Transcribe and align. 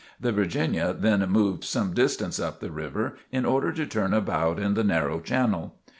The 0.19 0.31
"Virginia" 0.31 0.95
then 0.97 1.19
moved 1.29 1.63
some 1.63 1.93
distance 1.93 2.39
up 2.39 2.59
the 2.59 2.71
river 2.71 3.17
in 3.31 3.45
order 3.45 3.71
to 3.73 3.85
turn 3.85 4.15
about 4.15 4.57
in 4.57 4.73
the 4.73 4.83
narrow 4.83 5.19
channel. 5.19 5.75